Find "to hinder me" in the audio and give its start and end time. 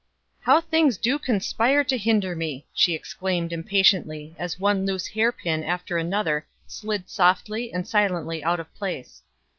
1.83-2.65